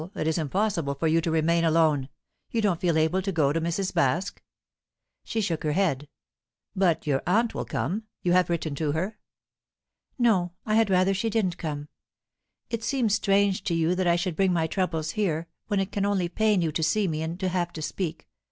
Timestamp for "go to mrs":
3.31-3.93